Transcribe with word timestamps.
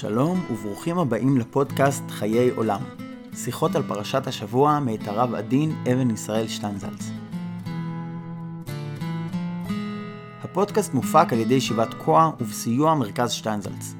שלום 0.00 0.44
וברוכים 0.50 0.98
הבאים 0.98 1.38
לפודקאסט 1.38 2.02
חיי 2.10 2.50
עולם. 2.50 2.80
שיחות 3.34 3.76
על 3.76 3.82
פרשת 3.82 4.26
השבוע 4.26 4.80
מאת 4.80 5.08
הרב 5.08 5.34
עדין 5.34 5.72
אבן 5.92 6.10
ישראל 6.10 6.48
שטיינזלץ. 6.48 7.10
הפודקאסט 10.42 10.94
מופק 10.94 11.32
על 11.32 11.38
ידי 11.38 11.54
ישיבת 11.54 11.94
כוח 11.94 12.34
ובסיוע 12.40 12.94
מרכז 12.94 13.30
שטיינזלץ. 13.30 13.94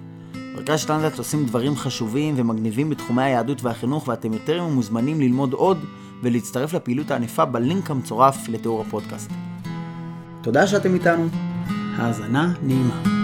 מרכז 0.54 0.80
שטיינזלץ 0.80 1.18
עושים 1.18 1.46
דברים 1.46 1.76
חשובים 1.76 2.34
ומגניבים 2.36 2.90
בתחומי 2.90 3.22
היהדות 3.22 3.62
והחינוך 3.62 4.08
ואתם 4.08 4.32
יותר 4.32 4.66
מוזמנים 4.66 5.20
ללמוד 5.20 5.52
עוד 5.52 5.78
ולהצטרף 6.22 6.72
לפעילות 6.72 7.10
הענפה 7.10 7.44
בלינק 7.44 7.90
המצורף 7.90 8.48
לתיאור 8.48 8.80
הפודקאסט. 8.80 9.30
תודה 10.42 10.66
שאתם 10.66 10.94
איתנו. 10.94 11.28
האזנה 11.96 12.54
נעימה. 12.62 13.17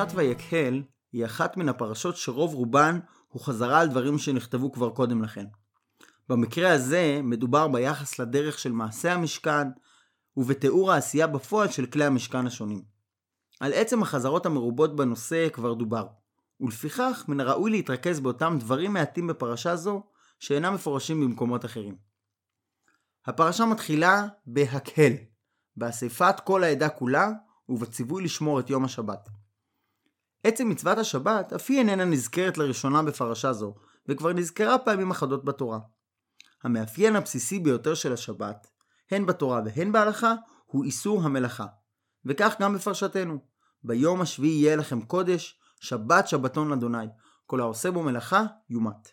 פרשת 0.00 0.12
ויקהל 0.14 0.82
היא 1.12 1.24
אחת 1.24 1.56
מן 1.56 1.68
הפרשות 1.68 2.16
שרוב 2.16 2.54
רובן 2.54 2.98
הוא 3.28 3.42
חזרה 3.42 3.80
על 3.80 3.88
דברים 3.88 4.18
שנכתבו 4.18 4.72
כבר 4.72 4.90
קודם 4.90 5.22
לכן. 5.22 5.46
במקרה 6.28 6.72
הזה 6.72 7.20
מדובר 7.22 7.68
ביחס 7.68 8.18
לדרך 8.18 8.58
של 8.58 8.72
מעשה 8.72 9.12
המשכן 9.12 9.68
ובתיאור 10.36 10.92
העשייה 10.92 11.26
בפועל 11.26 11.68
של 11.68 11.86
כלי 11.86 12.04
המשכן 12.04 12.46
השונים. 12.46 12.82
על 13.60 13.72
עצם 13.72 14.02
החזרות 14.02 14.46
המרובות 14.46 14.96
בנושא 14.96 15.48
כבר 15.48 15.74
דובר, 15.74 16.06
ולפיכך 16.60 17.24
מן 17.28 17.40
הראוי 17.40 17.70
להתרכז 17.70 18.20
באותם 18.20 18.56
דברים 18.60 18.92
מעטים 18.92 19.26
בפרשה 19.26 19.76
זו 19.76 20.02
שאינם 20.38 20.74
מפורשים 20.74 21.20
במקומות 21.20 21.64
אחרים. 21.64 21.96
הפרשה 23.26 23.64
מתחילה 23.64 24.26
בהקהל, 24.46 25.12
באספת 25.76 26.40
כל 26.44 26.64
העדה 26.64 26.88
כולה 26.88 27.30
ובציווי 27.68 28.24
לשמור 28.24 28.60
את 28.60 28.70
יום 28.70 28.84
השבת. 28.84 29.39
עצם 30.44 30.68
מצוות 30.68 30.98
השבת 30.98 31.52
אף 31.52 31.70
היא 31.70 31.78
איננה 31.78 32.04
נזכרת 32.04 32.58
לראשונה 32.58 33.02
בפרשה 33.02 33.52
זו, 33.52 33.74
וכבר 34.08 34.32
נזכרה 34.32 34.78
פעמים 34.78 35.10
אחדות 35.10 35.44
בתורה. 35.44 35.78
המאפיין 36.64 37.16
הבסיסי 37.16 37.58
ביותר 37.58 37.94
של 37.94 38.12
השבת, 38.12 38.66
הן 39.10 39.26
בתורה 39.26 39.60
והן 39.64 39.92
בהלכה, 39.92 40.34
הוא 40.66 40.84
איסור 40.84 41.22
המלאכה. 41.22 41.66
וכך 42.24 42.54
גם 42.60 42.74
בפרשתנו. 42.74 43.38
ביום 43.84 44.20
השביעי 44.20 44.62
יהיה 44.62 44.76
לכם 44.76 45.00
קודש, 45.00 45.60
שבת 45.80 46.28
שבתון 46.28 46.68
לאדוני. 46.68 47.06
כל 47.46 47.60
העושה 47.60 47.90
בו 47.90 48.02
מלאכה, 48.02 48.44
יומת. 48.70 49.08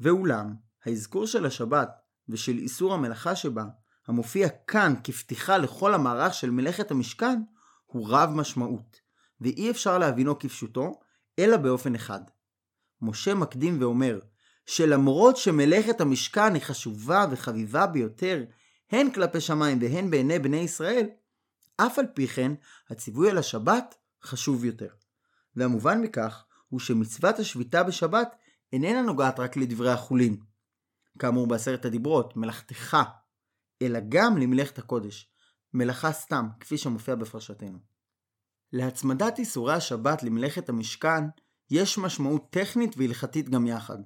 ואולם, 0.00 0.54
האזכור 0.84 1.26
של 1.26 1.46
השבת 1.46 1.90
ושל 2.28 2.58
איסור 2.58 2.94
המלאכה 2.94 3.36
שבה, 3.36 3.64
המופיע 4.06 4.48
כאן 4.48 4.94
כפתיחה 5.04 5.58
לכל 5.58 5.94
המערך 5.94 6.34
של 6.34 6.50
מלאכת 6.50 6.90
המשכן, 6.90 7.40
הוא 7.86 8.08
רב 8.10 8.30
משמעות. 8.30 9.07
ואי 9.40 9.70
אפשר 9.70 9.98
להבינו 9.98 10.38
כפשוטו, 10.38 11.00
אלא 11.38 11.56
באופן 11.56 11.94
אחד. 11.94 12.20
משה 13.02 13.34
מקדים 13.34 13.82
ואומר, 13.82 14.20
שלמרות 14.66 15.36
שמלאכת 15.36 16.00
המשכן 16.00 16.54
היא 16.54 16.62
חשובה 16.62 17.26
וחביבה 17.30 17.86
ביותר, 17.86 18.44
הן 18.90 19.12
כלפי 19.12 19.40
שמיים 19.40 19.78
והן 19.80 20.10
בעיני 20.10 20.38
בני 20.38 20.56
ישראל, 20.56 21.06
אף 21.76 21.98
על 21.98 22.06
פי 22.14 22.26
כן, 22.26 22.52
הציווי 22.90 23.30
על 23.30 23.38
השבת 23.38 23.94
חשוב 24.22 24.64
יותר. 24.64 24.88
והמובן 25.56 26.00
מכך, 26.00 26.44
הוא 26.68 26.80
שמצוות 26.80 27.38
השביתה 27.38 27.82
בשבת 27.82 28.36
איננה 28.72 29.02
נוגעת 29.02 29.40
רק 29.40 29.56
לדברי 29.56 29.90
החולין, 29.90 30.36
כאמור 31.18 31.46
בעשרת 31.46 31.84
הדיברות, 31.84 32.36
מלאכתך, 32.36 32.96
אלא 33.82 33.98
גם 34.08 34.38
למלאכת 34.38 34.78
הקודש, 34.78 35.30
מלאכה 35.74 36.12
סתם, 36.12 36.48
כפי 36.60 36.78
שמופיע 36.78 37.14
בפרשתנו. 37.14 37.78
להצמדת 38.72 39.38
איסורי 39.38 39.74
השבת 39.74 40.22
למלאכת 40.22 40.68
המשכן 40.68 41.24
יש 41.70 41.98
משמעות 41.98 42.50
טכנית 42.50 42.94
והלכתית 42.96 43.48
גם 43.48 43.66
יחד. 43.66 43.98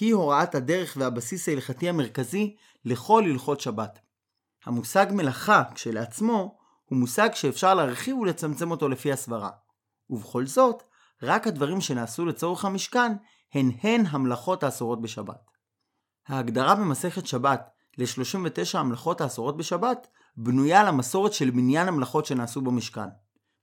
היא 0.00 0.14
הוראת 0.14 0.54
הדרך 0.54 0.96
והבסיס 1.00 1.48
ההלכתי 1.48 1.88
המרכזי 1.88 2.56
לכל 2.84 3.24
הלכות 3.30 3.60
שבת. 3.60 3.98
המושג 4.64 5.06
מלאכה 5.10 5.62
כשלעצמו 5.74 6.58
הוא 6.84 6.98
מושג 6.98 7.28
שאפשר 7.34 7.74
להרחיב 7.74 8.18
ולצמצם 8.18 8.70
אותו 8.70 8.88
לפי 8.88 9.12
הסברה. 9.12 9.50
ובכל 10.10 10.46
זאת, 10.46 10.82
רק 11.22 11.46
הדברים 11.46 11.80
שנעשו 11.80 12.26
לצורך 12.26 12.64
המשכן 12.64 13.12
הן 13.54 13.70
הן 13.82 14.06
המלאכות 14.06 14.62
האסורות 14.62 15.02
בשבת. 15.02 15.50
ההגדרה 16.26 16.74
במסכת 16.74 17.26
שבת 17.26 17.70
ל-39 17.98 18.78
המלאכות 18.78 19.20
האסורות 19.20 19.56
בשבת 19.56 20.06
בנויה 20.36 20.80
על 20.80 20.86
המסורת 20.88 21.32
של 21.32 21.50
מניין 21.50 21.88
המלאכות 21.88 22.26
שנעשו 22.26 22.60
במשכן. 22.60 23.08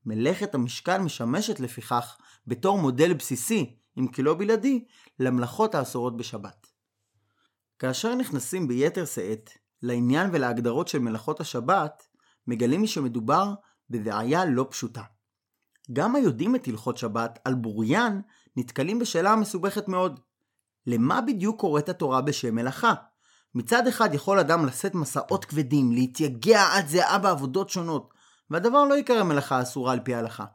מלאכת 0.05 0.55
המשכן 0.55 1.01
משמשת 1.01 1.59
לפיכך 1.59 2.17
בתור 2.47 2.77
מודל 2.77 3.13
בסיסי, 3.13 3.75
אם 3.99 4.07
כי 4.07 4.23
לא 4.23 4.33
בלעדי, 4.33 4.85
למלאכות 5.19 5.75
האסורות 5.75 6.17
בשבת. 6.17 6.67
כאשר 7.79 8.15
נכנסים 8.15 8.67
ביתר 8.67 9.05
שאת 9.05 9.49
לעניין 9.81 10.29
ולהגדרות 10.33 10.87
של 10.87 10.99
מלאכות 10.99 11.39
השבת, 11.39 12.07
מגלים 12.47 12.87
שמדובר 12.87 13.53
בבעיה 13.89 14.45
לא 14.45 14.67
פשוטה. 14.69 15.03
גם 15.93 16.15
היודעים 16.15 16.55
את 16.55 16.67
הלכות 16.67 16.97
שבת 16.97 17.39
על 17.45 17.53
בוריין 17.53 18.21
נתקלים 18.57 18.99
בשאלה 18.99 19.35
מסובכת 19.35 19.87
מאוד. 19.87 20.19
למה 20.87 21.21
בדיוק 21.21 21.59
קוראת 21.59 21.89
התורה 21.89 22.21
בשם 22.21 22.55
מלאכה? 22.55 22.93
מצד 23.55 23.87
אחד 23.87 24.13
יכול 24.13 24.39
אדם 24.39 24.65
לשאת 24.65 24.95
מסעות 24.95 25.45
כבדים, 25.45 25.91
להתייגע 25.91 26.67
עד 26.73 26.87
זיעה 26.87 27.19
בעבודות 27.19 27.69
שונות, 27.69 28.13
והדבר 28.51 28.83
לא 28.83 28.93
ייקרא 28.93 29.23
מלאכה 29.23 29.61
אסורה 29.61 29.93
על 29.93 29.99
פי 29.99 30.15
ההלכה. 30.15 30.45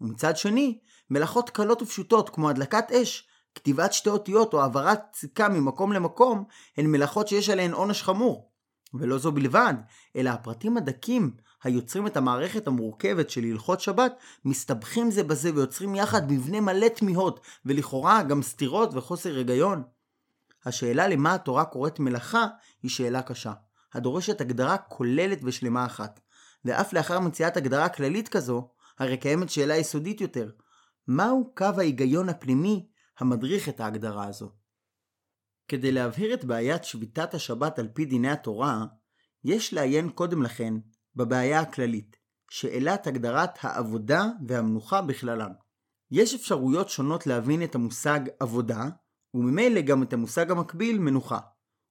ומצד 0.00 0.36
שני, 0.36 0.78
מלאכות 1.10 1.50
קלות 1.50 1.82
ופשוטות 1.82 2.30
כמו 2.30 2.50
הדלקת 2.50 2.92
אש, 2.92 3.28
כתיבת 3.54 3.92
שתי 3.92 4.10
אותיות 4.10 4.54
או 4.54 4.62
העברת 4.62 5.00
סיכה 5.14 5.48
ממקום 5.48 5.92
למקום, 5.92 6.44
הן 6.76 6.86
מלאכות 6.86 7.28
שיש 7.28 7.50
עליהן 7.50 7.72
עונש 7.72 8.02
חמור. 8.02 8.50
ולא 8.94 9.18
זו 9.18 9.32
בלבד, 9.32 9.74
אלא 10.16 10.30
הפרטים 10.30 10.76
הדקים 10.76 11.30
היוצרים 11.64 12.06
את 12.06 12.16
המערכת 12.16 12.66
המורכבת 12.66 13.30
של 13.30 13.44
הלכות 13.44 13.80
שבת, 13.80 14.18
מסתבכים 14.44 15.10
זה 15.10 15.22
בזה 15.22 15.50
ויוצרים 15.54 15.94
יחד 15.94 16.32
מבנה 16.32 16.60
מלא 16.60 16.88
תמיהות, 16.88 17.40
ולכאורה 17.64 18.22
גם 18.22 18.42
סתירות 18.42 18.94
וחוסר 18.94 19.36
היגיון. 19.36 19.82
השאלה 20.64 21.08
למה 21.08 21.34
התורה 21.34 21.64
קוראת 21.64 22.00
מלאכה 22.00 22.46
היא 22.82 22.90
שאלה 22.90 23.22
קשה, 23.22 23.52
הדורשת 23.94 24.40
הגדרה 24.40 24.76
כוללת 24.76 25.38
ושלמה 25.42 25.86
אחת. 25.86 26.20
ואף 26.64 26.92
לאחר 26.92 27.20
מציאת 27.20 27.56
הגדרה 27.56 27.88
כללית 27.88 28.28
כזו, 28.28 28.70
הרי 28.98 29.16
קיימת 29.16 29.50
שאלה 29.50 29.76
יסודית 29.76 30.20
יותר, 30.20 30.50
מהו 31.06 31.52
קו 31.56 31.64
ההיגיון 31.78 32.28
הפנימי 32.28 32.88
המדריך 33.18 33.68
את 33.68 33.80
ההגדרה 33.80 34.26
הזו? 34.26 34.52
כדי 35.68 35.92
להבהיר 35.92 36.34
את 36.34 36.44
בעיית 36.44 36.84
שביתת 36.84 37.34
השבת 37.34 37.78
על 37.78 37.88
פי 37.88 38.04
דיני 38.04 38.30
התורה, 38.30 38.84
יש 39.44 39.74
לעיין 39.74 40.10
קודם 40.10 40.42
לכן 40.42 40.74
בבעיה 41.16 41.60
הכללית, 41.60 42.16
שאלת 42.50 43.06
הגדרת 43.06 43.50
העבודה 43.60 44.24
והמנוחה 44.46 45.02
בכללן. 45.02 45.52
יש 46.10 46.34
אפשרויות 46.34 46.88
שונות 46.88 47.26
להבין 47.26 47.62
את 47.62 47.74
המושג 47.74 48.20
עבודה, 48.40 48.88
וממילא 49.34 49.80
גם 49.80 50.02
את 50.02 50.12
המושג 50.12 50.50
המקביל 50.50 50.98
מנוחה. 50.98 51.38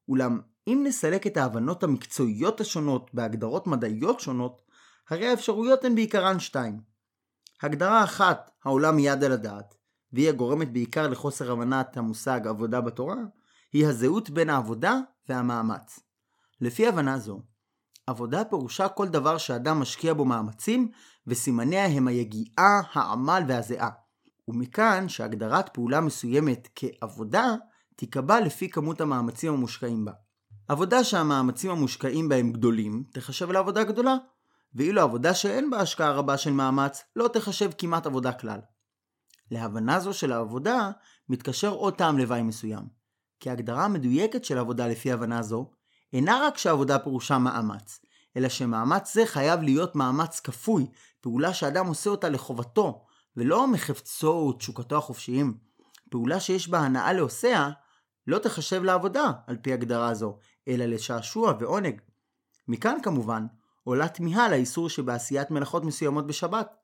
אולם 0.08 0.40
אם 0.70 0.84
נסלק 0.88 1.28
את 1.28 1.38
ההבנות 1.38 1.84
המקצועיות 1.84 2.62
השונות 2.62 3.14
בהגדרות 3.14 3.68
מדעיות 3.68 4.20
שונות, 4.20 4.62
הרי 5.10 5.28
האפשרויות 5.28 5.86
הן 5.86 5.96
בעיקרן 5.96 6.40
שתיים. 6.40 6.80
הגדרה 7.62 8.04
אחת 8.04 8.52
העולה 8.64 8.92
מיד 8.92 9.24
על 9.24 9.32
הדעת, 9.32 9.76
והיא 10.14 10.30
הגורמת 10.30 10.74
בעיקר 10.74 11.08
לחוסר 11.08 11.52
הבנת 11.52 11.98
המושג 11.98 12.48
עבודה 12.48 12.82
בתורה, 12.82 13.16
היא 13.74 13.88
הזהות 13.88 14.30
בין 14.30 14.50
העבודה 14.50 15.00
והמאמץ. 15.30 16.00
לפי 16.62 16.88
הבנה 16.88 17.20
זו, 17.20 17.42
עבודה 18.08 18.46
פירושה 18.46 18.88
כל 18.88 19.08
דבר 19.08 19.38
שאדם 19.38 19.80
משקיע 19.80 20.14
בו 20.14 20.26
מאמצים, 20.26 20.92
וסימניה 21.28 21.86
הם 21.86 22.08
היגיעה, 22.08 22.82
העמל 22.94 23.44
והזיעה. 23.48 23.90
ומכאן 24.48 25.10
שהגדרת 25.10 25.70
פעולה 25.74 26.02
מסוימת 26.02 26.68
כעבודה 26.76 27.56
תיקבע 27.96 28.40
לפי 28.40 28.70
כמות 28.70 29.02
המאמצים 29.02 29.54
המושקעים 29.54 30.06
בה. 30.06 30.12
עבודה 30.70 31.04
שהמאמצים 31.04 31.72
המושקעים 31.72 32.30
בהם 32.30 32.52
גדולים, 32.52 33.04
תחשב 33.14 33.52
לעבודה 33.52 33.84
גדולה, 33.84 34.16
ואילו 34.76 35.02
עבודה 35.02 35.34
שאין 35.34 35.70
בה 35.70 35.80
השקעה 35.80 36.12
רבה 36.12 36.38
של 36.38 36.52
מאמץ, 36.52 37.04
לא 37.16 37.28
תחשב 37.28 37.70
כמעט 37.78 38.06
עבודה 38.06 38.32
כלל. 38.32 38.60
להבנה 39.52 40.00
זו 40.00 40.14
של 40.14 40.32
העבודה, 40.32 40.92
מתקשר 41.30 41.70
עוד 41.70 41.96
טעם 41.96 42.18
לוואי 42.18 42.44
מסוים. 42.44 42.84
כי 43.40 43.50
ההגדרה 43.50 43.86
המדויקת 43.86 44.46
של 44.46 44.58
עבודה 44.58 44.88
לפי 44.88 45.12
הבנה 45.12 45.44
זו, 45.44 45.72
אינה 46.14 46.40
רק 46.44 46.58
שעבודה 46.58 47.00
פירושה 47.00 47.38
מאמץ, 47.38 48.00
אלא 48.38 48.50
שמאמץ 48.50 49.14
זה 49.14 49.26
חייב 49.26 49.62
להיות 49.62 49.96
מאמץ 49.96 50.40
כפוי, 50.40 50.88
פעולה 51.22 51.54
שאדם 51.54 51.88
עושה 51.88 52.10
אותה 52.10 52.30
לחובתו, 52.30 53.06
ולא 53.38 53.68
מחפצו 53.68 54.54
ותשוקתו 54.56 54.98
החופשיים. 54.98 55.58
פעולה 56.10 56.40
שיש 56.40 56.70
בה 56.70 56.80
הנאה 56.80 57.14
לעושיה, 57.14 57.70
לא 58.28 58.38
תחשב 58.38 58.84
לעבודה 58.84 59.32
על 59.48 59.58
פי 59.62 59.74
הגדרה 59.74 60.14
זו, 60.14 60.38
אלא 60.70 60.86
לשעשוע 60.86 61.54
ועונג. 61.60 62.02
מכאן 62.68 62.98
כמובן 63.04 63.46
עולה 63.84 64.08
תמיהה 64.08 64.50
לאיסור 64.50 64.90
שבעשיית 64.90 65.52
מלאכות 65.52 65.84
מסוימות 65.84 66.28
בשבת. 66.28 66.76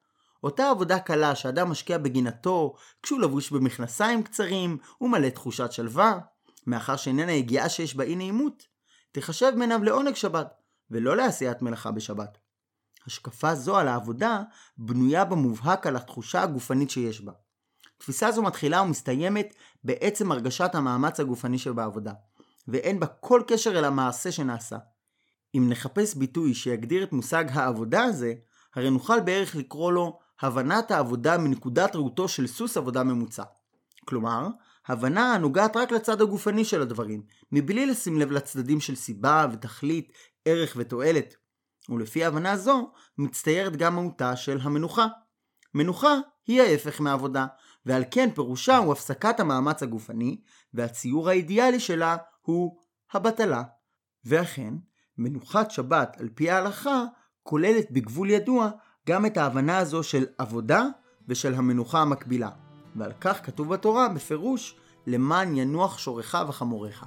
אותה 0.44 0.70
עבודה 0.70 1.00
קלה 1.00 1.36
שאדם 1.36 1.70
משקיע 1.70 1.98
בגינתו, 1.98 2.76
כשהוא 3.04 3.20
לבוש 3.20 3.52
במכנסיים 3.52 4.24
קצרים 4.24 4.78
ומלא 5.02 5.30
תחושת 5.30 5.72
שלווה, 5.72 6.20
מאחר 6.68 6.96
שאיננה 6.96 7.32
יגיעה 7.32 7.70
שיש 7.70 7.96
בה 7.96 8.04
אי 8.04 8.16
נעימות, 8.16 8.64
תחשב 9.12 9.52
מעיניו 9.56 9.84
לעונג 9.84 10.14
שבת, 10.14 10.54
ולא 10.92 11.18
לעשיית 11.18 11.62
מלאכה 11.62 11.92
בשבת. 11.92 12.38
השקפה 13.08 13.56
זו 13.56 13.78
על 13.78 13.88
העבודה 13.88 14.42
בנויה 14.78 15.26
במובהק 15.26 15.88
על 15.88 15.96
התחושה 15.96 16.42
הגופנית 16.42 16.90
שיש 16.90 17.22
בה. 17.22 17.32
תפיסה 17.98 18.32
זו 18.32 18.42
מתחילה 18.42 18.82
ומסתיימת 18.82 19.56
בעצם 19.84 20.32
הרגשת 20.32 20.76
המאמץ 20.76 21.20
הגופני 21.20 21.58
שבעבודה, 21.58 22.14
ואין 22.68 23.00
בה 23.00 23.08
כל 23.08 23.42
קשר 23.48 23.80
אל 23.80 23.86
המעשה 23.86 24.32
שנעשה. 24.32 24.78
אם 25.58 25.66
נחפש 25.70 26.16
ביטוי 26.16 26.54
שיגדיר 26.54 27.04
את 27.04 27.14
מושג 27.14 27.46
העבודה 27.50 28.04
הזה, 28.04 28.34
הרי 28.76 28.90
נוכל 28.90 29.20
בערך 29.20 29.56
לקרוא 29.56 29.92
לו 29.92 30.20
הבנת 30.42 30.92
העבודה 30.92 31.38
מנקודת 31.38 31.96
ראותו 31.96 32.28
של 32.28 32.48
סוס 32.48 32.78
עבודה 32.78 33.04
ממוצע. 33.04 33.44
כלומר, 34.06 34.48
הבנה 34.88 35.34
הנוגעת 35.34 35.78
רק 35.78 35.92
לצד 35.92 36.22
הגופני 36.22 36.66
של 36.66 36.82
הדברים, 36.82 37.24
מבלי 37.52 37.86
לשים 37.86 38.20
לב 38.20 38.32
לצדדים 38.32 38.80
של 38.80 38.96
סיבה 38.96 39.46
ותכלית, 39.52 40.12
ערך 40.46 40.74
ותועלת. 40.78 41.36
ולפי 41.90 42.26
הבנה 42.26 42.58
זו, 42.58 42.92
מצטיירת 43.18 43.76
גם 43.76 43.96
מהותה 43.96 44.36
של 44.36 44.60
המנוחה. 44.62 45.08
מנוחה 45.74 46.14
היא 46.48 46.62
ההפך 46.62 47.00
מעבודה, 47.00 47.46
ועל 47.86 48.04
כן 48.12 48.30
פירושה 48.36 48.78
הוא 48.78 48.92
הפסקת 48.92 49.40
המאמץ 49.40 49.84
הגופני, 49.84 50.42
והציור 50.74 51.30
האידיאלי 51.30 51.80
שלה 51.80 52.18
הוא 52.46 52.78
הבטלה. 53.14 53.64
ואכן, 54.26 54.74
מנוחת 55.18 55.72
שבת 55.72 56.18
על 56.20 56.30
פי 56.36 56.50
ההלכה 56.50 57.04
כוללת 57.44 57.92
בגבול 57.92 58.30
ידוע 58.30 58.70
גם 59.08 59.26
את 59.26 59.38
ההבנה 59.38 59.78
הזו 59.78 60.04
של 60.04 60.26
עבודה 60.38 60.84
ושל 61.28 61.54
המנוחה 61.54 62.02
המקבילה. 62.02 62.50
ועל 62.96 63.12
כך 63.22 63.46
כתוב 63.46 63.74
בתורה 63.74 64.10
בפירוש 64.10 64.76
למען 65.08 65.56
ינוח 65.56 65.98
שורך 65.98 66.36
וחמורך. 66.48 67.04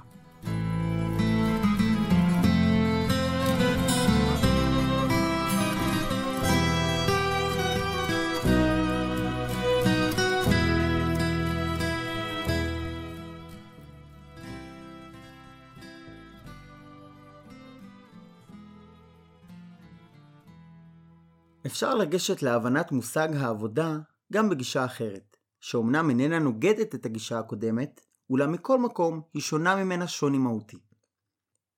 אפשר 21.69 21.95
לגשת 21.95 22.41
להבנת 22.41 22.91
מושג 22.91 23.35
העבודה 23.35 23.97
גם 24.33 24.49
בגישה 24.49 24.85
אחרת, 24.85 25.37
שאומנם 25.59 26.09
איננה 26.09 26.39
נוגדת 26.39 26.95
את 26.95 27.05
הגישה 27.05 27.39
הקודמת, 27.39 28.01
אולם 28.29 28.51
מכל 28.51 28.79
מקום 28.79 29.21
היא 29.33 29.41
שונה 29.41 29.75
ממנה 29.75 30.07
שוני 30.07 30.37
מהותי. 30.37 30.79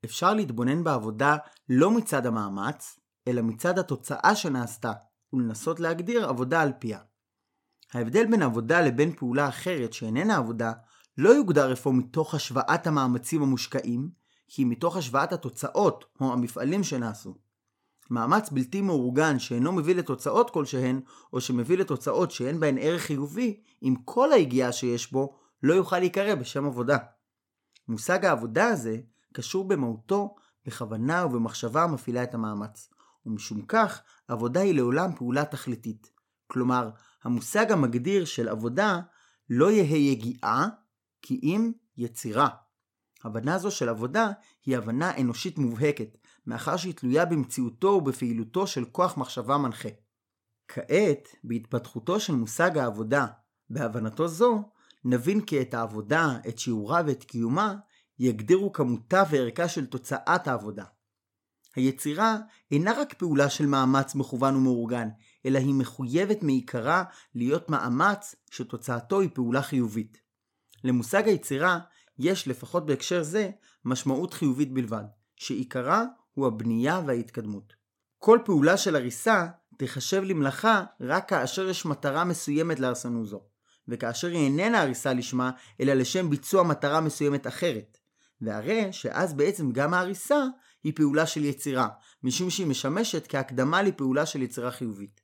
אפשר 0.06 0.34
להתבונן 0.34 0.84
בעבודה 0.84 1.38
לא 1.70 1.92
מצד 1.92 2.26
המאמץ, 2.26 3.00
אלא 3.28 3.42
מצד 3.42 3.80
התוצאה 3.80 4.36
שנעשתה, 4.36 4.94
ולנסות 5.34 5.80
להגדיר 5.80 6.30
עבודה 6.30 6.62
על 6.62 6.72
פיה. 6.80 7.00
ההבדל 7.94 8.26
בין 8.26 8.42
עבודה 8.42 8.82
לבין 8.82 9.16
פעולה 9.16 9.50
אחרת 9.50 9.94
שאיננה 9.94 10.38
עבודה, 10.38 10.72
לא 11.18 11.30
יוגדר 11.30 11.74
אפוא 11.74 11.94
מתוך 11.94 12.34
השוואת 12.34 12.88
המאמצים 12.88 13.44
המושקעים, 13.44 14.10
כי 14.48 14.66
מתוך 14.66 14.98
השוואת 14.98 15.34
התוצאות 15.34 16.06
או 16.22 16.34
המפעלים 16.34 16.84
שנעשו. 16.84 17.51
מאמץ 18.12 18.50
בלתי 18.50 18.82
מאורגן 18.82 19.40
שאינו 19.40 19.72
מביא 19.72 19.96
לתוצאות 19.96 20.50
כלשהן, 20.50 21.02
או 21.34 21.42
שמביא 21.42 21.78
לתוצאות 21.78 22.32
שאין 22.32 22.60
בהן 22.60 22.78
ערך 22.78 23.02
חיובי, 23.02 23.62
עם 23.82 23.96
כל 23.96 24.34
היגיעה 24.34 24.72
שיש 24.72 25.12
בו, 25.12 25.38
לא 25.64 25.74
יוכל 25.74 26.00
להיקרא 26.00 26.36
בשם 26.36 26.66
עבודה. 26.66 26.98
מושג 27.88 28.26
העבודה 28.26 28.68
הזה 28.68 28.98
קשור 29.34 29.68
במהותו 29.68 30.36
בכוונה 30.66 31.26
ובמחשבה 31.26 31.84
המפעילה 31.84 32.24
את 32.24 32.34
המאמץ, 32.34 32.90
ומשום 33.26 33.62
כך 33.62 34.02
עבודה 34.28 34.62
היא 34.62 34.76
לעולם 34.76 35.16
פעולה 35.16 35.46
תכליתית. 35.46 36.12
כלומר, 36.48 36.90
המושג 37.24 37.72
המגדיר 37.72 38.26
של 38.26 38.50
עבודה 38.50 39.00
לא 39.50 39.72
יהא 39.72 39.96
יגיעה, 39.96 40.68
כי 41.22 41.40
אם 41.44 41.72
יצירה. 41.98 42.50
הבנה 43.24 43.58
זו 43.58 43.72
של 43.72 43.90
עבודה 43.90 44.32
היא 44.66 44.78
הבנה 44.78 45.18
אנושית 45.18 45.58
מובהקת, 45.58 46.18
מאחר 46.48 46.78
שהיא 46.78 46.94
תלויה 46.94 47.26
במציאותו 47.26 47.88
ובפעילותו 47.88 48.68
של 48.68 48.86
כוח 48.86 49.18
מחשבה 49.18 49.58
מנחה. 49.58 49.90
כעת, 50.68 51.28
בהתפתחותו 51.44 52.20
של 52.20 52.34
מושג 52.34 52.78
העבודה, 52.78 53.26
בהבנתו 53.70 54.28
זו, 54.28 54.64
נבין 55.06 55.42
כי 55.42 55.62
את 55.62 55.74
העבודה, 55.74 56.38
את 56.48 56.60
שיעורה 56.60 57.02
ואת 57.06 57.24
קיומה, 57.24 57.76
יגדירו 58.20 58.72
כמותה 58.72 59.24
וערכה 59.32 59.68
של 59.68 59.86
תוצאת 59.86 60.48
העבודה. 60.48 60.86
היצירה 61.76 62.38
אינה 62.72 62.92
רק 62.98 63.14
פעולה 63.14 63.50
של 63.50 63.66
מאמץ 63.66 64.16
מכוון 64.16 64.56
ומאורגן, 64.56 65.10
אלא 65.46 65.60
היא 65.60 65.74
מחויבת 65.74 66.44
מעיקרה 66.44 67.04
להיות 67.36 67.70
מאמץ 67.70 68.36
שתוצאתו 68.52 69.20
היא 69.20 69.30
פעולה 69.34 69.62
חיובית. 69.62 70.18
למושג 70.84 71.28
היצירה 71.28 71.80
יש, 72.20 72.48
לפחות 72.48 72.86
בהקשר 72.86 73.24
זה, 73.24 73.50
משמעות 73.86 74.34
חיובית 74.34 74.74
בלבד, 74.74 75.04
שעיקרה 75.36 76.06
הוא 76.34 76.48
הבנייה 76.48 77.02
וההתקדמות. 77.08 77.74
כל 78.18 78.40
פעולה 78.46 78.78
של 78.78 78.96
הריסה 78.96 79.48
תיחשב 79.78 80.22
למלאכה 80.24 80.84
רק 81.02 81.30
כאשר 81.30 81.70
יש 81.70 81.86
מטרה 81.86 82.24
מסוימת 82.24 82.80
להרסנות 82.80 83.28
זו, 83.28 83.42
וכאשר 83.88 84.28
היא 84.28 84.46
איננה 84.46 84.82
הריסה 84.82 85.14
לשמה, 85.14 85.52
אלא 85.82 85.94
לשם 85.94 86.30
ביצוע 86.30 86.64
מטרה 86.64 87.02
מסוימת 87.02 87.48
אחרת. 87.48 87.98
והרי 88.42 88.94
שאז 88.94 89.34
בעצם 89.34 89.72
גם 89.72 89.94
ההריסה 89.94 90.44
היא 90.84 90.94
פעולה 90.96 91.26
של 91.26 91.46
יצירה, 91.46 91.88
משום 92.24 92.50
שהיא 92.50 92.68
משמשת 92.68 93.28
כהקדמה 93.28 93.82
לפעולה 93.82 94.26
של 94.26 94.42
יצירה 94.42 94.72
חיובית. 94.72 95.22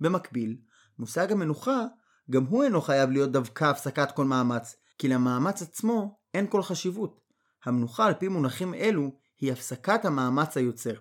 במקביל, 0.00 0.56
מושג 0.98 1.32
המנוחה 1.32 1.84
גם 2.30 2.44
הוא 2.44 2.64
אינו 2.64 2.80
חייב 2.80 3.10
להיות 3.10 3.32
דווקא 3.32 3.64
הפסקת 3.64 4.12
כל 4.12 4.24
מאמץ, 4.24 4.76
כי 4.98 5.08
למאמץ 5.08 5.62
עצמו 5.62 6.18
אין 6.34 6.46
כל 6.46 6.62
חשיבות. 6.62 7.20
המנוחה 7.64 8.06
על 8.06 8.14
פי 8.14 8.28
מונחים 8.28 8.74
אלו 8.74 9.10
היא 9.40 9.52
הפסקת 9.52 10.04
המאמץ 10.04 10.56
היוצר. 10.56 10.94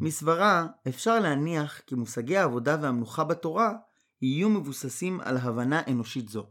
מסברה 0.00 0.66
אפשר 0.88 1.20
להניח 1.20 1.80
כי 1.86 1.94
מושגי 1.94 2.36
העבודה 2.36 2.76
והמנוחה 2.82 3.24
בתורה 3.24 3.72
יהיו 4.22 4.48
מבוססים 4.48 5.20
על 5.20 5.36
הבנה 5.36 5.82
אנושית 5.88 6.28
זו. 6.28 6.46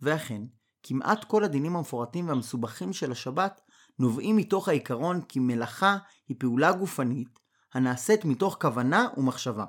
ואכן, 0.00 0.42
כמעט 0.82 1.24
כל 1.24 1.44
הדינים 1.44 1.76
המפורטים 1.76 2.28
והמסובכים 2.28 2.92
של 2.92 3.12
השבת 3.12 3.60
נובעים 3.98 4.36
מתוך 4.36 4.68
העיקרון 4.68 5.22
כי 5.22 5.38
מלאכה 5.40 5.98
היא 6.28 6.36
פעולה 6.40 6.72
גופנית 6.72 7.38
הנעשית 7.74 8.24
מתוך 8.24 8.56
כוונה 8.60 9.08
ומחשבה. 9.16 9.64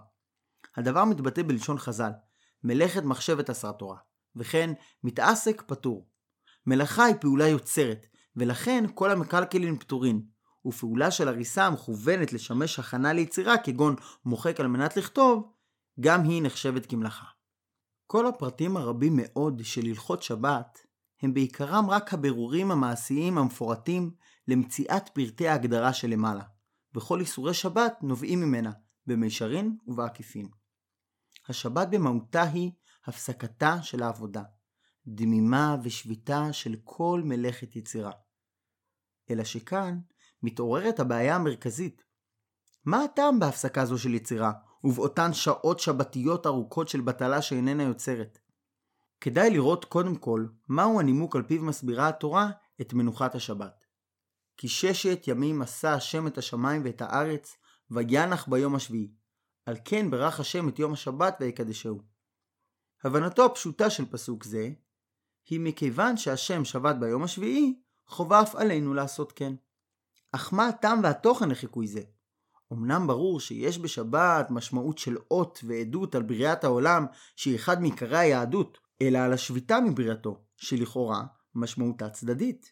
הדבר 0.78 1.06
מתבטא 1.06 1.44
בלשון 1.44 1.78
חז"ל, 1.78 2.12
מלאכת 2.64 3.04
מחשבת 3.04 3.50
עשרה 3.50 3.74
תורה, 3.74 3.98
וכן 4.36 4.74
מתעסק 5.04 5.64
פטור. 5.68 6.08
מלאכה 6.66 7.06
היא 7.06 7.16
פעולה 7.22 7.48
יוצרת, 7.48 8.06
ולכן 8.36 8.84
כל 8.96 9.12
המקלקלין 9.12 9.80
פטורין, 9.80 10.22
ופעולה 10.70 11.12
של 11.12 11.28
הריסה 11.28 11.66
המכוונת 11.66 12.34
לשמש 12.34 12.80
הכנה 12.80 13.14
ליצירה 13.14 13.58
כגון 13.58 13.96
מוחק 14.26 14.60
על 14.60 14.68
מנת 14.68 14.98
לכתוב, 14.98 15.52
גם 16.00 16.24
היא 16.24 16.44
נחשבת 16.44 16.86
כמלאכה. 16.86 17.26
כל 18.08 18.28
הפרטים 18.28 18.78
הרבים 18.78 19.14
מאוד 19.16 19.62
של 19.64 19.86
הלכות 19.86 20.24
שבת 20.24 20.80
הם 21.22 21.34
בעיקרם 21.34 21.90
רק 21.90 22.14
הבירורים 22.14 22.72
המעשיים 22.72 23.38
המפורטים 23.38 24.12
למציאת 24.48 25.10
פרטי 25.10 25.48
ההגדרה 25.48 25.94
שלמעלה, 25.94 26.44
וכל 26.96 27.20
איסורי 27.20 27.54
שבת 27.54 27.94
נובעים 28.02 28.42
ממנה, 28.42 28.72
במישרין 29.08 29.78
ובעקיפין. 29.88 30.50
השבת 31.50 31.88
במהותה 31.88 32.44
היא 32.44 32.72
הפסקתה 33.06 33.82
של 33.82 34.04
העבודה, 34.04 34.44
דמימה 35.08 35.78
ושביתה 35.84 36.54
של 36.54 36.76
כל 36.84 37.22
מלאכת 37.26 37.76
יצירה. 37.76 38.12
אלא 39.30 39.44
שכאן 39.44 40.00
מתעוררת 40.44 41.00
הבעיה 41.00 41.36
המרכזית. 41.36 42.04
מה 42.86 43.04
הטעם 43.04 43.40
בהפסקה 43.40 43.86
זו 43.86 43.98
של 43.98 44.14
יצירה, 44.14 44.52
ובאותן 44.84 45.34
שעות 45.34 45.80
שבתיות 45.80 46.46
ארוכות 46.46 46.88
של 46.88 47.02
בטלה 47.02 47.42
שאיננה 47.42 47.84
יוצרת? 47.84 48.40
כדאי 49.22 49.50
לראות 49.50 49.86
קודם 49.86 50.16
כל 50.16 50.46
מהו 50.68 51.00
הנימוק 51.00 51.36
על 51.36 51.44
פיו 51.44 51.64
מסבירה 51.64 52.08
התורה 52.08 52.50
את 52.82 52.94
מנוחת 52.94 53.36
השבת. 53.36 53.86
כי 54.58 54.68
ששת 54.68 55.24
ימים 55.28 55.62
עשה 55.62 55.94
השם 55.94 56.28
את 56.28 56.38
השמיים 56.38 56.82
ואת 56.86 57.02
הארץ, 57.02 57.58
וינח 57.92 58.48
ביום 58.48 58.76
השביעי. 58.76 59.12
על 59.66 59.76
כן 59.86 60.12
ברך 60.12 60.40
השם 60.40 60.70
את 60.70 60.80
יום 60.80 60.94
השבת 60.94 61.38
ויקדשהו. 61.40 62.02
הבנתו 63.04 63.46
הפשוטה 63.46 63.90
של 63.90 64.06
פסוק 64.12 64.44
זה 64.44 64.70
היא 65.50 65.60
מכיוון 65.60 66.18
שהשם 66.18 66.66
שבת 66.66 66.96
ביום 66.96 67.24
השביעי, 67.24 67.80
חובה 68.08 68.42
אף 68.42 68.56
עלינו 68.56 68.94
לעשות 68.94 69.32
כן. 69.32 69.54
אך 70.32 70.54
מה 70.54 70.68
הטעם 70.68 71.00
והתוכן 71.04 71.50
לחיקוי 71.50 71.88
זה? 71.88 72.02
אמנם 72.74 73.08
ברור 73.08 73.40
שיש 73.40 73.80
בשבת 73.80 74.48
משמעות 74.50 74.98
של 74.98 75.18
אות 75.32 75.60
ועדות 75.64 76.16
על 76.16 76.24
בריאת 76.24 76.64
העולם 76.64 77.06
שהיא 77.36 77.56
אחד 77.56 77.82
מעיקרי 77.82 78.18
היהדות, 78.18 78.78
אלא 79.02 79.18
על 79.18 79.34
השביתה 79.34 79.80
מבריאתו, 79.80 80.44
שלכאורה 80.58 81.24
משמעותה 81.56 82.10
צדדית. 82.10 82.72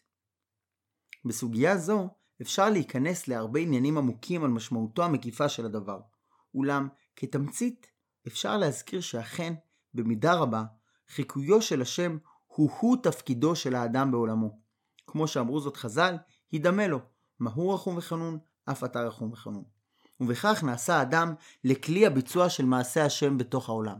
בסוגיה 1.24 1.76
זו 1.76 2.08
אפשר 2.42 2.70
להיכנס 2.70 3.28
להרבה 3.28 3.60
עניינים 3.60 3.98
עמוקים 3.98 4.44
על 4.44 4.50
משמעותו 4.50 5.04
המקיפה 5.04 5.48
של 5.48 5.66
הדבר, 5.66 6.00
אולם 6.54 6.88
כתמצית 7.16 7.86
אפשר 8.26 8.56
להזכיר 8.56 9.00
שאכן, 9.00 9.54
במידה 9.94 10.34
רבה, 10.34 10.64
חיקויו 11.08 11.62
של 11.62 11.82
השם 11.82 12.18
הוא-הוא 12.46 12.96
תפקידו 13.02 13.56
של 13.56 13.74
האדם 13.74 14.10
בעולמו. 14.10 14.60
כמו 15.06 15.28
שאמרו 15.28 15.60
זאת 15.60 15.76
חז"ל, 15.76 16.16
הידמה 16.52 16.86
לו, 16.86 17.00
מה 17.40 17.50
הוא 17.54 17.74
רחום 17.74 17.96
וחנון, 17.96 18.38
אף 18.70 18.84
אתה 18.84 19.00
רחום 19.00 19.32
וחנון. 19.32 19.64
ובכך 20.20 20.64
נעשה 20.64 20.96
האדם 20.96 21.34
לכלי 21.64 22.06
הביצוע 22.06 22.48
של 22.48 22.64
מעשה 22.64 23.04
השם 23.04 23.38
בתוך 23.38 23.68
העולם. 23.68 23.98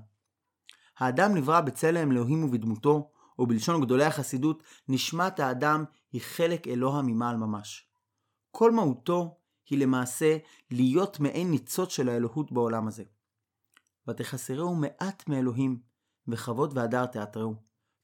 האדם 0.98 1.34
נברא 1.34 1.60
בצלם 1.60 2.12
אלוהים 2.12 2.44
ובדמותו, 2.44 3.10
או 3.38 3.46
בלשון 3.46 3.80
גדולי 3.80 4.04
החסידות, 4.04 4.62
נשמת 4.88 5.40
האדם 5.40 5.84
היא 6.12 6.20
חלק 6.20 6.68
אלוה 6.68 7.02
ממעל 7.02 7.36
ממש. 7.36 7.88
כל 8.50 8.72
מהותו 8.72 9.38
היא 9.70 9.78
למעשה 9.78 10.36
להיות 10.70 11.20
מעין 11.20 11.50
ניצוץ 11.50 11.90
של 11.90 12.08
האלוהות 12.08 12.52
בעולם 12.52 12.88
הזה. 12.88 13.04
ותחסרהו 14.08 14.74
מעט 14.74 15.28
מאלוהים, 15.28 15.78
וכבוד 16.28 16.78
והדר 16.78 17.06
תיאטרהו. 17.06 17.54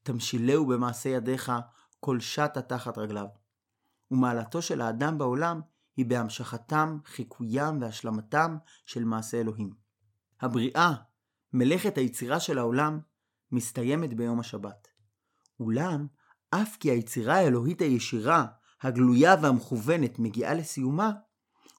תמשילהו 0.02 0.66
במעשה 0.66 1.08
ידיך, 1.08 1.52
כל 2.00 2.20
שטה 2.20 2.62
תחת 2.62 2.98
רגליו. 2.98 3.26
ומעלתו 4.10 4.62
של 4.62 4.80
האדם 4.80 5.18
בעולם 5.18 5.60
היא 5.96 6.06
בהמשכתם, 6.06 6.98
חיקוים 7.04 7.80
והשלמתם 7.80 8.56
של 8.86 9.04
מעשה 9.04 9.40
אלוהים. 9.40 9.74
הבריאה, 10.40 10.92
מלאכת 11.52 11.98
היצירה 11.98 12.40
של 12.40 12.58
העולם, 12.58 13.00
מסתיימת 13.52 14.14
ביום 14.14 14.40
השבת. 14.40 14.88
אולם, 15.60 16.06
אף 16.50 16.76
כי 16.80 16.90
היצירה 16.90 17.34
האלוהית 17.34 17.82
הישירה, 17.82 18.46
הגלויה 18.82 19.36
והמכוונת 19.42 20.18
מגיעה 20.18 20.54
לסיומה, 20.54 21.12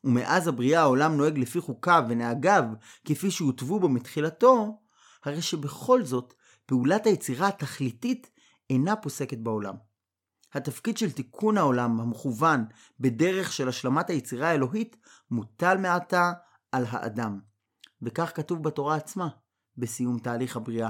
ומאז 0.04 0.48
הבריאה 0.48 0.82
העולם 0.82 1.18
נוהג 1.18 1.38
לפי 1.38 1.62
חוקיו 1.62 2.04
ונהגיו 2.10 2.64
כפי 3.06 3.32
שהוטבו 3.32 3.80
בו 3.80 3.90
מתחילתו, 3.90 4.80
הרי 5.24 5.42
שבכל 5.42 6.04
זאת 6.04 6.34
פעולת 6.66 7.06
היצירה 7.06 7.48
התכליתית 7.48 8.30
אינה 8.70 8.96
פוסקת 8.96 9.38
בעולם. 9.38 9.76
התפקיד 10.56 10.98
של 10.98 11.12
תיקון 11.12 11.58
העולם 11.58 12.00
המכוון 12.00 12.66
בדרך 13.00 13.54
של 13.54 13.70
השלמת 13.70 14.10
היצירה 14.10 14.50
האלוהית 14.50 14.98
מוטל 15.32 15.78
מעתה 15.78 16.34
על 16.72 16.86
האדם. 16.90 17.40
וכך 18.02 18.32
כתוב 18.36 18.64
בתורה 18.64 18.96
עצמה, 18.96 19.28
בסיום 19.78 20.20
תהליך 20.20 20.58
הבריאה. 20.58 20.90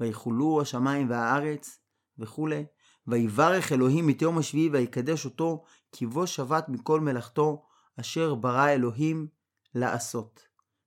ויחולו 0.00 0.60
השמיים 0.60 1.10
והארץ 1.10 1.78
וכולי, 2.18 2.64
ויברך 3.06 3.72
אלוהים 3.72 4.10
את 4.10 4.22
יום 4.22 4.38
השביעי 4.38 4.68
ויקדש 4.68 5.24
אותו, 5.24 5.64
כי 5.92 6.06
בו 6.06 6.26
שבת 6.26 6.68
מכל 6.68 7.00
מלאכתו, 7.00 7.66
אשר 8.00 8.34
ברא 8.34 8.68
אלוהים 8.68 9.26
לעשות. 9.74 10.40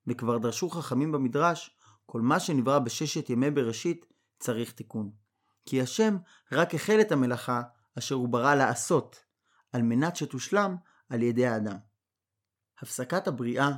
וכבר 0.07 0.37
דרשו 0.37 0.69
חכמים 0.69 1.11
במדרש, 1.11 1.77
כל 2.05 2.21
מה 2.21 2.39
שנברא 2.39 2.79
בששת 2.79 3.29
ימי 3.29 3.51
בראשית 3.51 4.05
צריך 4.39 4.71
תיקון. 4.71 5.11
כי 5.65 5.81
השם 5.81 6.17
רק 6.51 6.75
החל 6.75 6.97
את 7.01 7.11
המלאכה 7.11 7.61
אשר 7.97 8.15
הוא 8.15 8.29
ברא 8.29 8.55
לעשות, 8.55 9.23
על 9.71 9.81
מנת 9.81 10.15
שתושלם 10.15 10.75
על 11.09 11.23
ידי 11.23 11.45
האדם. 11.45 11.77
הפסקת 12.81 13.27
הבריאה, 13.27 13.69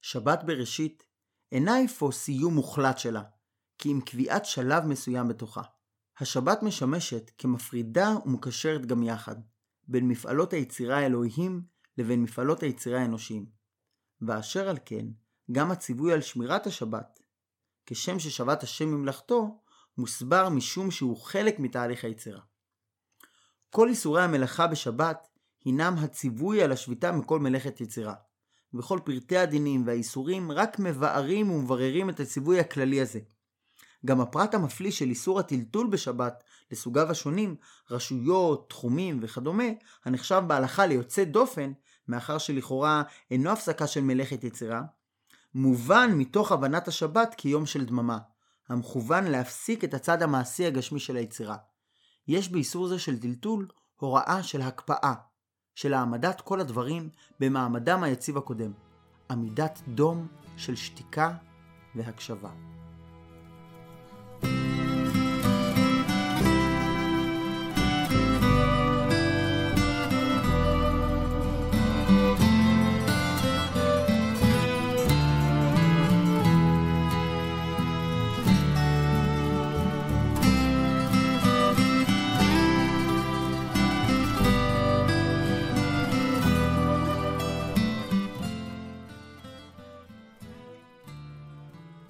שבת 0.00 0.42
בראשית, 0.46 1.04
אינה 1.52 1.84
אפוא 1.84 2.12
סיום 2.12 2.54
מוחלט 2.54 2.98
שלה, 2.98 3.22
כי 3.78 3.90
עם 3.90 4.00
קביעת 4.00 4.44
שלב 4.44 4.84
מסוים 4.84 5.28
בתוכה. 5.28 5.62
השבת 6.20 6.62
משמשת 6.62 7.30
כמפרידה 7.38 8.14
ומקשרת 8.26 8.86
גם 8.86 9.02
יחד, 9.02 9.36
בין 9.88 10.08
מפעלות 10.08 10.52
היצירה 10.52 10.98
האלוהיים 10.98 11.62
לבין 11.98 12.22
מפעלות 12.22 12.62
היצירה 12.62 13.00
האנושיים. 13.00 13.46
ואשר 14.20 14.68
על 14.68 14.78
כן, 14.84 15.06
גם 15.52 15.70
הציווי 15.70 16.12
על 16.12 16.20
שמירת 16.20 16.66
השבת, 16.66 17.20
כשם 17.86 18.18
ששבת 18.18 18.62
השם 18.62 18.88
ממלכתו, 18.88 19.60
מוסבר 19.98 20.48
משום 20.48 20.90
שהוא 20.90 21.16
חלק 21.16 21.58
מתהליך 21.58 22.04
היצירה. 22.04 22.40
כל 23.76 23.88
איסורי 23.88 24.22
המלאכה 24.22 24.66
בשבת 24.66 25.28
הינם 25.64 25.94
הציווי 25.98 26.62
על 26.62 26.72
השביתה 26.72 27.12
מכל 27.12 27.38
מלאכת 27.38 27.80
יצירה, 27.80 28.14
וכל 28.74 29.00
פרטי 29.04 29.38
הדינים 29.38 29.86
והאיסורים 29.86 30.52
רק 30.52 30.78
מבארים 30.78 31.50
ומבררים 31.50 32.10
את 32.10 32.20
הציווי 32.20 32.60
הכללי 32.60 33.00
הזה. 33.00 33.20
גם 34.06 34.20
הפרט 34.20 34.54
המפליא 34.54 34.90
של 34.90 35.04
איסור 35.04 35.40
הטלטול 35.40 35.86
בשבת 35.86 36.44
לסוגיו 36.70 37.10
השונים, 37.10 37.56
רשויות, 37.90 38.70
תחומים 38.70 39.18
וכדומה, 39.22 39.64
הנחשב 40.04 40.42
בהלכה 40.46 40.86
ליוצא 40.86 41.24
דופן, 41.24 41.72
מאחר 42.08 42.38
שלכאורה 42.38 43.02
אינו 43.30 43.50
הפסקה 43.50 43.86
של 43.86 44.00
מלאכת 44.00 44.44
יצירה, 44.44 44.82
מובן 45.54 46.10
מתוך 46.14 46.52
הבנת 46.52 46.88
השבת 46.88 47.34
כיום 47.36 47.66
של 47.66 47.84
דממה, 47.84 48.18
המכוון 48.68 49.24
להפסיק 49.24 49.84
את 49.84 49.94
הצד 49.94 50.22
המעשי 50.22 50.66
הגשמי 50.66 51.00
של 51.00 51.16
היצירה. 51.16 51.56
יש 52.28 52.48
באיסור 52.48 52.88
זה 52.88 52.98
של 52.98 53.20
טלטול 53.20 53.68
הוראה 53.96 54.42
של 54.42 54.62
הקפאה, 54.62 55.14
של 55.74 55.94
העמדת 55.94 56.40
כל 56.40 56.60
הדברים 56.60 57.08
במעמדם 57.40 58.02
היציב 58.02 58.36
הקודם, 58.36 58.72
עמידת 59.30 59.82
דום 59.88 60.26
של 60.56 60.76
שתיקה 60.76 61.36
והקשבה. 61.94 62.73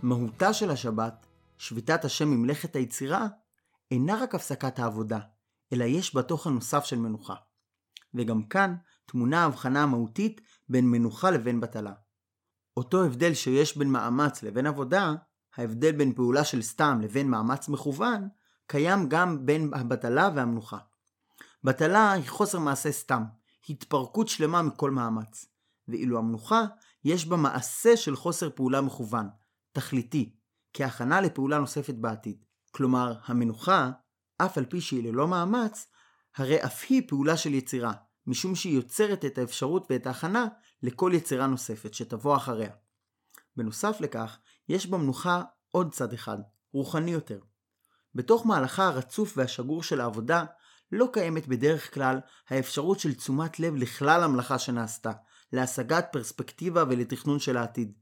מהותה 0.05 0.53
של 0.53 0.71
השבת, 0.71 1.27
שביתת 1.59 2.05
השם 2.05 2.29
ממלאכת 2.29 2.77
היצירה, 2.77 3.27
אינה 3.91 4.23
רק 4.23 4.35
הפסקת 4.35 4.79
העבודה, 4.79 5.19
אלא 5.73 5.85
יש 5.85 6.15
בה 6.15 6.23
תוכן 6.23 6.51
נוסף 6.51 6.85
של 6.85 6.99
מנוחה. 6.99 7.35
וגם 8.15 8.43
כאן 8.43 8.75
טמונה 9.07 9.43
ההבחנה 9.43 9.83
המהותית 9.83 10.41
בין 10.69 10.91
מנוחה 10.91 11.31
לבין 11.31 11.61
בטלה. 11.61 11.93
אותו 12.77 13.05
הבדל 13.05 13.35
שיש 13.35 13.77
בין 13.77 13.89
מאמץ 13.89 14.43
לבין 14.43 14.67
עבודה, 14.67 15.15
ההבדל 15.57 15.93
בין 15.93 16.13
פעולה 16.13 16.45
של 16.45 16.63
סתם 16.63 16.99
לבין 17.03 17.31
מאמץ 17.31 17.69
מכוון, 17.69 18.29
קיים 18.67 19.09
גם 19.09 19.47
בין 19.47 19.71
הבטלה 19.75 20.31
והמנוחה. 20.35 20.79
בטלה 21.65 22.13
היא 22.13 22.29
חוסר 22.29 22.59
מעשה 22.59 22.93
סתם, 22.93 23.23
התפרקות 23.69 24.29
שלמה 24.29 24.63
מכל 24.63 24.91
מאמץ, 24.91 25.47
ואילו 25.89 26.19
המנוחה 26.19 26.65
יש 27.05 27.27
בה 27.27 27.37
מעשה 27.37 27.97
של 27.97 28.17
חוסר 28.17 28.51
פעולה 28.51 28.81
מכוון, 28.81 29.29
תכליתי, 29.75 30.37
כהכנה 30.75 31.21
לפעולה 31.21 31.59
נוספת 31.59 31.95
בעתיד. 31.95 32.45
כלומר, 32.71 33.15
המנוחה, 33.25 33.91
אף 34.39 34.59
על 34.59 34.65
פי 34.65 34.81
שהיא 34.81 35.13
ללא 35.13 35.29
מאמץ, 35.29 35.87
הרי 36.37 36.65
אף 36.65 36.85
היא 36.89 37.03
פעולה 37.09 37.37
של 37.37 37.55
יצירה, 37.55 37.93
משום 38.27 38.55
שהיא 38.55 38.75
יוצרת 38.75 39.25
את 39.25 39.39
האפשרות 39.39 39.87
ואת 39.91 40.07
ההכנה 40.07 40.47
לכל 40.83 41.13
יצירה 41.15 41.47
נוספת 41.47 41.95
שתבוא 41.95 42.37
אחריה. 42.37 42.71
בנוסף 43.57 43.97
לכך, 44.01 44.39
יש 44.69 44.87
במנוחה 44.87 45.43
עוד 45.71 45.93
צד 45.93 46.13
אחד, 46.13 46.39
רוחני 46.73 47.11
יותר. 47.11 47.39
בתוך 48.15 48.47
מהלכה 48.47 48.87
הרצוף 48.87 49.33
והשגור 49.37 49.83
של 49.83 50.01
העבודה, 50.01 50.45
לא 50.93 51.09
קיימת 51.13 51.49
בדרך 51.49 51.95
כלל 51.95 52.21
האפשרות 52.49 53.01
של 53.01 53.15
תשומת 53.15 53.61
לב 53.61 53.75
לכלל 53.77 54.23
המלאכה 54.23 54.59
שנעשתה, 54.59 55.13
להשגת 55.53 56.07
פרספקטיבה 56.13 56.85
ולתכנון 56.89 57.39
של 57.39 57.57
העתיד. 57.57 57.93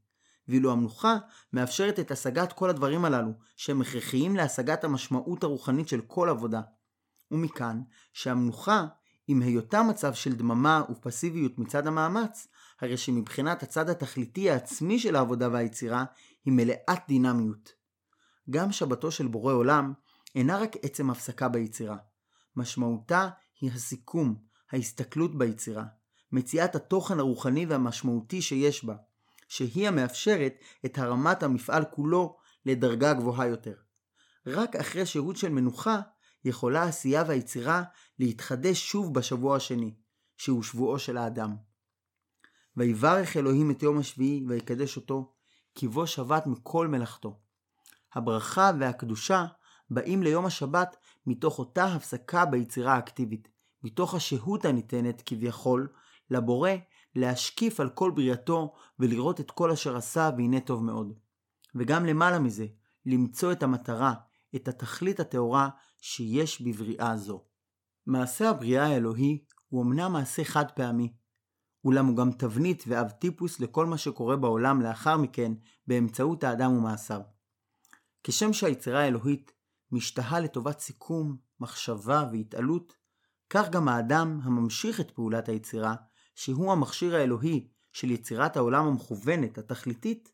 ואילו 0.47 0.71
המנוחה 0.71 1.17
מאפשרת 1.53 1.99
את 1.99 2.11
השגת 2.11 2.53
כל 2.53 2.69
הדברים 2.69 3.05
הללו, 3.05 3.31
שהם 3.55 3.81
הכרחיים 3.81 4.35
להשגת 4.35 4.83
המשמעות 4.83 5.43
הרוחנית 5.43 5.87
של 5.87 6.01
כל 6.01 6.29
עבודה. 6.29 6.61
ומכאן 7.31 7.81
שהמנוחה, 8.13 8.85
עם 9.27 9.41
היותה 9.41 9.83
מצב 9.83 10.13
של 10.13 10.35
דממה 10.35 10.83
ופסיביות 10.89 11.59
מצד 11.59 11.87
המאמץ, 11.87 12.47
הרי 12.81 12.97
שמבחינת 12.97 13.63
הצד 13.63 13.89
התכליתי 13.89 14.49
העצמי 14.49 14.99
של 14.99 15.15
העבודה 15.15 15.49
והיצירה, 15.51 16.05
היא 16.45 16.53
מלאת 16.53 16.99
דינמיות. 17.07 17.69
גם 18.49 18.71
שבתו 18.71 19.11
של 19.11 19.27
בורא 19.27 19.53
עולם 19.53 19.93
אינה 20.35 20.57
רק 20.57 20.75
עצם 20.81 21.09
הפסקה 21.09 21.49
ביצירה. 21.49 21.97
משמעותה 22.55 23.29
היא 23.61 23.71
הסיכום, 23.71 24.35
ההסתכלות 24.71 25.37
ביצירה, 25.37 25.83
מציאת 26.31 26.75
התוכן 26.75 27.19
הרוחני 27.19 27.65
והמשמעותי 27.65 28.41
שיש 28.41 28.85
בה, 28.85 28.95
שהיא 29.53 29.87
המאפשרת 29.87 30.53
את 30.85 30.97
הרמת 30.97 31.43
המפעל 31.43 31.83
כולו 31.91 32.37
לדרגה 32.65 33.13
גבוהה 33.13 33.47
יותר. 33.47 33.75
רק 34.47 34.75
אחרי 34.75 35.05
שהות 35.05 35.37
של 35.37 35.49
מנוחה 35.49 35.99
יכולה 36.45 36.83
העשייה 36.83 37.23
והיצירה 37.27 37.83
להתחדש 38.19 38.91
שוב 38.91 39.13
בשבוע 39.13 39.55
השני, 39.55 39.93
שהוא 40.37 40.63
שבועו 40.63 40.99
של 40.99 41.17
האדם. 41.17 41.55
ויברך 42.77 43.37
אלוהים 43.37 43.71
את 43.71 43.83
יום 43.83 43.99
השביעי 43.99 44.43
ויקדש 44.47 44.95
אותו, 44.97 45.33
כי 45.75 45.87
בו 45.87 46.07
שבת 46.07 46.47
מכל 46.47 46.87
מלאכתו. 46.87 47.39
הברכה 48.13 48.71
והקדושה 48.79 49.45
באים 49.89 50.23
ליום 50.23 50.45
השבת 50.45 50.97
מתוך 51.25 51.59
אותה 51.59 51.85
הפסקה 51.85 52.45
ביצירה 52.45 52.93
האקטיבית, 52.93 53.47
מתוך 53.83 54.13
השהות 54.13 54.65
הניתנת 54.65 55.21
כביכול 55.25 55.87
לבורא 56.29 56.71
להשקיף 57.15 57.79
על 57.79 57.89
כל 57.89 58.11
בריאתו 58.11 58.73
ולראות 58.99 59.39
את 59.39 59.51
כל 59.51 59.71
אשר 59.71 59.97
עשה 59.97 60.29
והנה 60.37 60.59
טוב 60.59 60.83
מאוד. 60.83 61.13
וגם 61.75 62.05
למעלה 62.05 62.39
מזה, 62.39 62.65
למצוא 63.05 63.51
את 63.51 63.63
המטרה, 63.63 64.13
את 64.55 64.67
התכלית 64.67 65.19
הטהורה 65.19 65.69
שיש 66.01 66.61
בבריאה 66.61 67.17
זו. 67.17 67.43
מעשה 68.05 68.49
הבריאה 68.49 68.87
האלוהי 68.87 69.43
הוא 69.69 69.83
אמנם 69.83 70.13
מעשה 70.13 70.43
חד 70.43 70.71
פעמי, 70.71 71.13
אולם 71.85 72.05
הוא 72.05 72.17
גם 72.17 72.31
תבנית 72.31 72.83
ואב 72.87 73.09
טיפוס 73.09 73.59
לכל 73.59 73.85
מה 73.85 73.97
שקורה 73.97 74.35
בעולם 74.35 74.81
לאחר 74.81 75.17
מכן 75.17 75.51
באמצעות 75.87 76.43
האדם 76.43 76.77
ומעשיו. 76.77 77.21
כשם 78.23 78.53
שהיצירה 78.53 79.03
האלוהית 79.03 79.51
משתהה 79.91 80.39
לטובת 80.39 80.79
סיכום, 80.79 81.37
מחשבה 81.59 82.29
והתעלות, 82.31 82.95
כך 83.49 83.69
גם 83.69 83.87
האדם 83.87 84.39
הממשיך 84.43 84.99
את 84.99 85.11
פעולת 85.11 85.49
היצירה, 85.49 85.95
שהוא 86.35 86.71
המכשיר 86.71 87.15
האלוהי 87.15 87.67
של 87.91 88.11
יצירת 88.11 88.57
העולם 88.57 88.85
המכוונת, 88.85 89.57
התכליתית, 89.57 90.31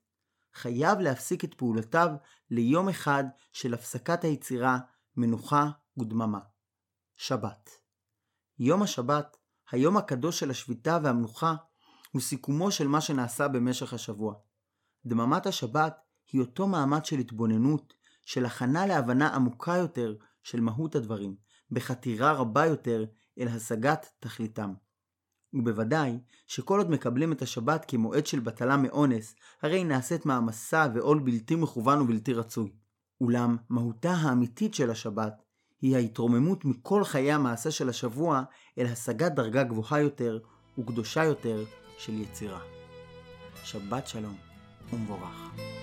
חייב 0.54 1.00
להפסיק 1.00 1.44
את 1.44 1.54
פעולותיו 1.54 2.10
ליום 2.52 2.90
אחד 2.90 3.24
של 3.54 3.74
הפסקת 3.74 4.24
היצירה, 4.24 4.80
מנוחה 5.18 5.70
ודממה. 5.98 6.40
שבת. 7.16 7.70
יום 8.60 8.82
השבת, 8.82 9.38
היום 9.72 9.98
הקדוש 9.98 10.40
של 10.40 10.52
השביתה 10.52 10.98
והמנוחה, 11.04 11.56
הוא 12.12 12.22
סיכומו 12.22 12.72
של 12.72 12.88
מה 12.88 13.02
שנעשה 13.02 13.48
במשך 13.48 13.94
השבוע. 13.94 14.34
דממת 15.06 15.46
השבת 15.46 15.98
היא 16.32 16.42
אותו 16.42 16.68
מעמד 16.68 17.06
של 17.06 17.20
התבוננות, 17.20 17.94
של 18.26 18.46
הכנה 18.46 18.86
להבנה 18.86 19.36
עמוקה 19.36 19.78
יותר 19.78 20.16
של 20.44 20.62
מהות 20.62 20.96
הדברים, 20.96 21.36
בחתירה 21.72 22.32
רבה 22.34 22.66
יותר 22.66 23.06
אל 23.40 23.48
השגת 23.48 24.12
תכליתם. 24.20 24.74
ובוודאי 25.54 26.20
שכל 26.48 26.78
עוד 26.78 26.92
מקבלים 26.92 27.32
את 27.32 27.42
השבת 27.42 27.86
כמועד 27.88 28.28
של 28.28 28.40
בטלה 28.40 28.78
מאונס, 28.78 29.36
הרי 29.62 29.84
נעשית 29.84 30.26
מעמסה 30.26 30.88
ועול 30.94 31.20
בלתי 31.20 31.56
מכוון 31.56 32.02
ובלתי 32.02 32.34
רצוי. 32.34 32.72
אולם 33.22 33.58
מהותה 33.70 34.12
האמיתית 34.12 34.74
של 34.74 34.92
השבת 34.92 35.34
היא 35.82 35.96
ההתרוממות 35.96 36.66
מכל 36.66 37.04
חיי 37.04 37.32
המעשה 37.32 37.72
של 37.72 37.90
השבוע 37.90 38.44
אל 38.78 38.86
השגת 38.86 39.32
דרגה 39.32 39.64
גבוהה 39.64 40.00
יותר 40.00 40.40
וקדושה 40.78 41.24
יותר 41.24 41.64
של 41.98 42.14
יצירה. 42.14 42.60
שבת 43.64 44.08
שלום 44.08 44.36
ומבורך. 44.94 45.79